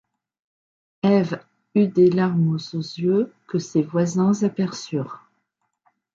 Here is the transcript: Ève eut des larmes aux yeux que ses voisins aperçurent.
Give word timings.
Ève 1.03 1.43
eut 1.75 1.87
des 1.87 2.09
larmes 2.09 2.49
aux 2.57 2.57
yeux 2.81 3.31
que 3.45 3.59
ses 3.59 3.83
voisins 3.83 4.31
aperçurent. 4.41 5.29